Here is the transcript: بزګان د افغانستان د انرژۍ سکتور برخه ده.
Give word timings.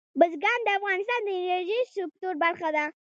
بزګان 0.19 0.59
د 0.63 0.69
افغانستان 0.79 1.21
د 1.25 1.29
انرژۍ 1.39 1.79
سکتور 1.95 2.33
برخه 2.43 2.67
ده. 2.75 2.85